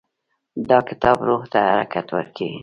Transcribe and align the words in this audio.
دا 0.69 0.79
کتاب 0.89 1.17
روح 1.27 1.43
ته 1.51 1.59
حرکت 1.71 2.07
ورکوي. 2.15 2.59